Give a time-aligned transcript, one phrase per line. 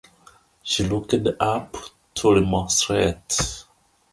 [0.63, 1.77] She looked up
[2.15, 3.65] to remonstrate.